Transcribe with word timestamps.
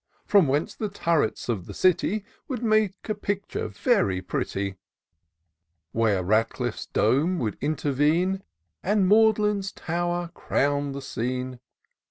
From 0.25 0.47
whence 0.47 0.73
the 0.73 0.89
turrets 0.89 1.47
of 1.47 1.67
the 1.67 1.75
city 1.75 2.25
Would 2.47 2.63
make 2.63 2.95
a 3.07 3.13
picture 3.13 3.67
very 3.67 4.19
pretty; 4.19 4.77
Where 5.91 6.23
Radcliffs 6.23 6.87
dome 6.87 7.37
would 7.37 7.55
intervene, 7.61 8.41
And 8.81 9.07
Magd'len 9.07 9.61
tower 9.75 10.29
crown 10.33 10.93
the 10.93 11.03
scene. 11.03 11.59